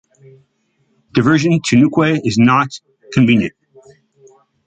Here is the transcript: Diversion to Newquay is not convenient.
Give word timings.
Diversion 1.13 1.59
to 1.63 1.75
Newquay 1.75 2.19
is 2.23 2.35
not 2.39 2.69
convenient. 3.13 3.53